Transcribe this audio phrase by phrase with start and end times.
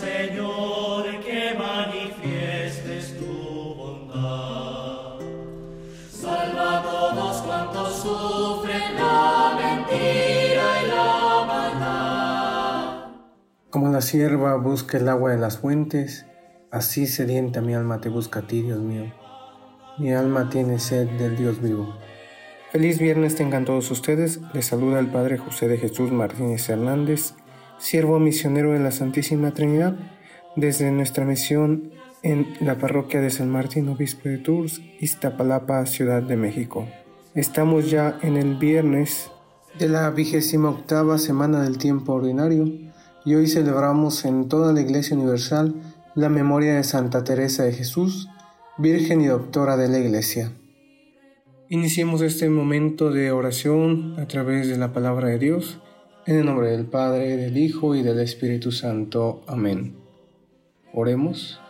[0.00, 5.18] Señor, que manifiestes tu bondad.
[6.10, 13.10] Salva a todos cuantos sufren la mentira y la maldad.
[13.68, 16.24] Como la sierva busca el agua de las fuentes,
[16.70, 19.12] así sedienta mi alma te busca a ti, Dios mío.
[19.98, 21.94] Mi alma tiene sed del Dios vivo.
[22.70, 24.40] Feliz viernes tengan todos ustedes.
[24.54, 27.34] Les saluda el Padre José de Jesús Martínez Hernández,
[27.80, 29.96] siervo misionero de la Santísima Trinidad,
[30.54, 31.90] desde nuestra misión
[32.22, 36.86] en la parroquia de San Martín, obispo de Tours, Iztapalapa, Ciudad de México.
[37.34, 39.30] Estamos ya en el viernes
[39.78, 42.68] de la vigésima octava semana del tiempo ordinario
[43.24, 45.74] y hoy celebramos en toda la Iglesia Universal
[46.14, 48.28] la memoria de Santa Teresa de Jesús,
[48.78, 50.52] Virgen y Doctora de la Iglesia.
[51.68, 55.80] Iniciemos este momento de oración a través de la palabra de Dios,
[56.26, 59.42] en el nombre del Padre, del Hijo y del Espíritu Santo.
[59.46, 59.94] Amén.
[60.92, 61.60] Oremos.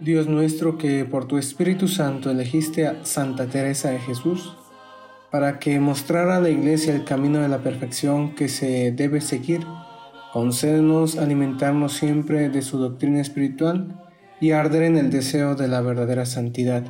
[0.00, 4.56] Dios nuestro, que por tu Espíritu Santo elegiste a Santa Teresa de Jesús,
[5.30, 9.66] para que mostrara a la Iglesia el camino de la perfección que se debe seguir,
[10.32, 14.02] concédenos alimentarnos siempre de su doctrina espiritual,
[14.38, 16.84] y arder en el deseo de la verdadera santidad.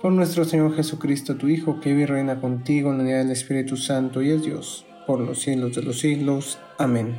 [0.00, 3.32] Por nuestro Señor Jesucristo, tu Hijo, que vive y reina contigo en la unidad del
[3.32, 6.58] Espíritu Santo y es Dios, por los siglos de los siglos.
[6.78, 7.18] Amén.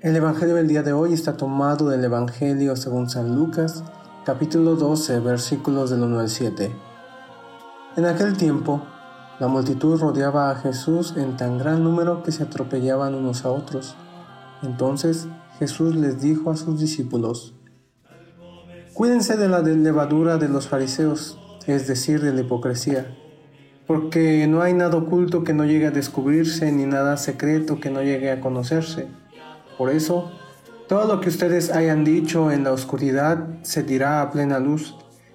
[0.00, 3.84] El Evangelio del día de hoy está tomado del Evangelio según San Lucas,
[4.24, 6.70] capítulo 12, versículos del 1 al 7.
[7.96, 8.82] En aquel tiempo,
[9.38, 13.96] la multitud rodeaba a Jesús en tan gran número que se atropellaban unos a otros.
[14.62, 15.28] Entonces
[15.58, 17.54] Jesús les dijo a sus discípulos,
[18.94, 23.16] Cuídense de la levadura de los fariseos, es decir, de la hipocresía,
[23.90, 28.04] porque no hay nada oculto que no llegue a descubrirse, ni nada secreto que no
[28.04, 29.08] llegue a conocerse.
[29.76, 30.30] Por eso,
[30.86, 34.94] todo lo que ustedes hayan dicho en la oscuridad se dirá a plena luz,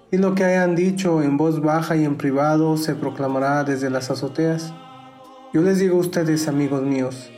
[0.10, 4.10] y lo que hayan dicho en voz baja y en privado se proclamará desde las
[4.10, 4.74] azoteas.
[5.54, 7.30] Yo les digo a ustedes, amigos míos,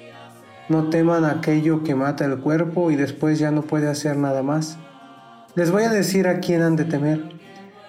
[0.70, 4.78] no teman aquello que mata el cuerpo y después ya no puede hacer nada más
[5.58, 7.20] les voy a decir a quién han de temer.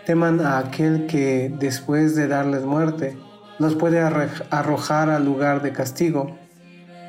[0.08, 3.18] Teman a aquel que, después de darles muerte,
[3.58, 6.34] los puede arrojar al lugar de castigo.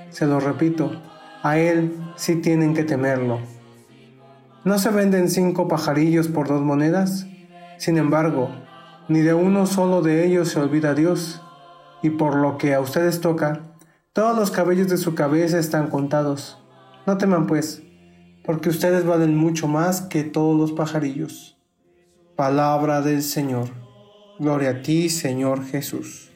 [0.09, 1.01] Se lo repito,
[1.41, 3.39] a él sí tienen que temerlo.
[4.65, 7.25] ¿No se venden cinco pajarillos por dos monedas?
[7.77, 8.49] Sin embargo,
[9.07, 11.41] ni de uno solo de ellos se olvida Dios,
[12.03, 13.61] y por lo que a ustedes toca,
[14.11, 16.61] todos los cabellos de su cabeza están contados.
[17.07, 17.81] No teman pues,
[18.43, 21.58] porque ustedes valen mucho más que todos los pajarillos.
[22.39, 23.67] Palabra del Señor.
[24.39, 26.31] Gloria a ti, Señor Jesús.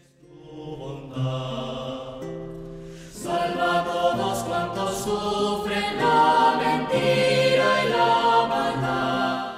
[3.14, 9.56] Salva a todos cuantos sufren la mentira y la maldad.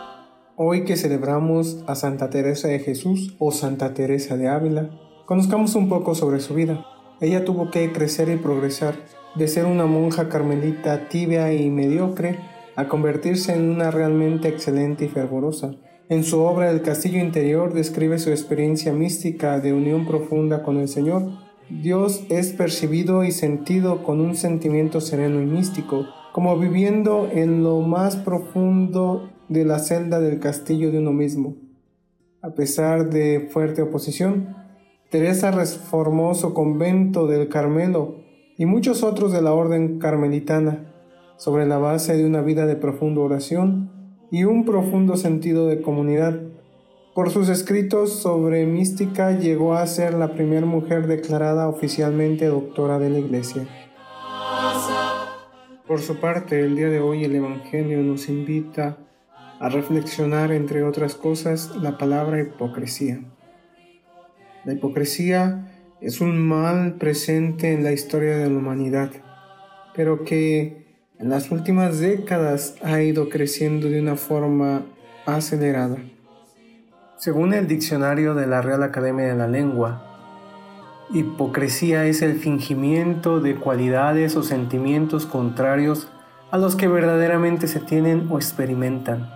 [0.55, 4.91] Hoy que celebramos a Santa Teresa de Jesús o Santa Teresa de Ávila,
[5.25, 6.85] conozcamos un poco sobre su vida.
[7.21, 8.93] Ella tuvo que crecer y progresar
[9.33, 12.37] de ser una monja carmelita tibia y mediocre
[12.75, 15.73] a convertirse en una realmente excelente y fervorosa.
[16.07, 20.87] En su obra El Castillo Interior describe su experiencia mística de unión profunda con el
[20.87, 21.23] Señor.
[21.67, 27.79] Dios es percibido y sentido con un sentimiento sereno y místico, como viviendo en lo
[27.79, 31.55] más profundo de la celda del castillo de uno mismo.
[32.43, 34.55] A pesar de fuerte oposición,
[35.09, 38.17] Teresa reformó su convento del Carmelo
[38.59, 40.85] y muchos otros de la orden carmelitana
[41.37, 43.94] sobre la base de una vida de profunda oración
[44.31, 46.41] y un profundo sentido de comunidad.
[47.13, 53.09] Por sus escritos sobre mística llegó a ser la primera mujer declarada oficialmente doctora de
[53.09, 53.67] la Iglesia.
[55.87, 58.97] Por su parte, el día de hoy el Evangelio nos invita
[59.59, 63.21] a reflexionar, entre otras cosas, la palabra hipocresía.
[64.65, 65.71] La hipocresía
[66.01, 69.11] es un mal presente en la historia de la humanidad,
[69.95, 70.84] pero que
[71.19, 74.83] en las últimas décadas ha ido creciendo de una forma
[75.25, 75.97] acelerada.
[77.17, 80.03] Según el diccionario de la Real Academia de la Lengua,
[81.13, 86.09] hipocresía es el fingimiento de cualidades o sentimientos contrarios
[86.51, 89.29] a los que verdaderamente se tienen o experimentan.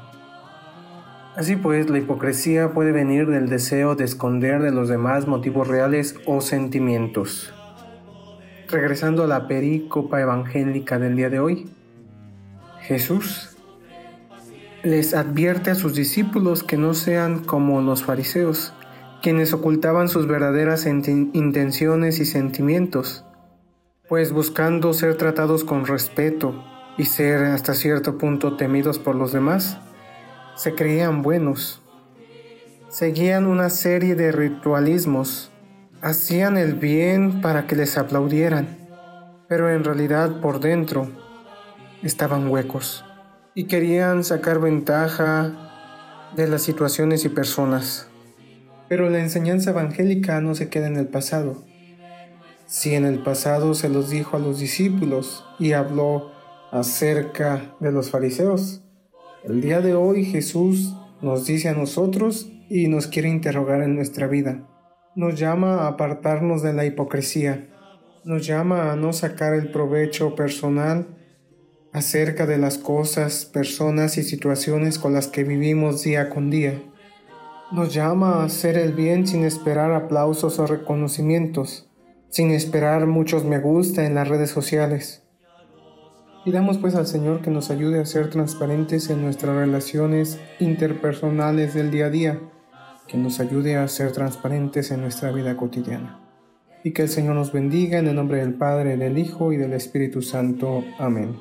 [1.36, 6.16] Así pues, la hipocresía puede venir del deseo de esconder de los demás motivos reales
[6.25, 7.54] o sentimientos.
[8.69, 11.68] Regresando a la perícopa evangélica del día de hoy,
[12.81, 13.57] Jesús
[14.83, 18.74] les advierte a sus discípulos que no sean como los fariseos,
[19.24, 23.25] quienes ocultaban sus verdaderas intenciones y sentimientos,
[24.07, 26.63] pues buscando ser tratados con respeto
[26.95, 29.80] y ser hasta cierto punto temidos por los demás,
[30.56, 31.81] se creían buenos.
[32.89, 35.51] Seguían una serie de ritualismos,
[36.01, 38.78] hacían el bien para que les aplaudieran,
[39.48, 41.10] pero en realidad por dentro
[42.04, 43.04] estaban huecos
[43.54, 48.07] y querían sacar ventaja de las situaciones y personas.
[48.88, 51.63] Pero la enseñanza evangélica no se queda en el pasado.
[52.66, 56.31] Si en el pasado se los dijo a los discípulos y habló
[56.72, 58.81] acerca de los fariseos.
[59.44, 64.28] El día de hoy Jesús nos dice a nosotros y nos quiere interrogar en nuestra
[64.28, 64.63] vida.
[65.19, 67.68] Nos llama a apartarnos de la hipocresía.
[68.24, 71.07] Nos llama a no sacar el provecho personal
[71.92, 76.81] acerca de las cosas, personas y situaciones con las que vivimos día con día.
[77.74, 81.92] Nos llama a hacer el bien sin esperar aplausos o reconocimientos,
[82.30, 85.24] sin esperar muchos me gusta en las redes sociales.
[86.45, 91.92] Pidamos pues al Señor que nos ayude a ser transparentes en nuestras relaciones interpersonales del
[91.92, 92.39] día a día,
[93.10, 96.20] que nos ayude a ser transparentes en nuestra vida cotidiana.
[96.84, 99.74] Y que el Señor nos bendiga en el nombre del Padre, del Hijo y del
[99.74, 100.84] Espíritu Santo.
[100.98, 101.36] Amén.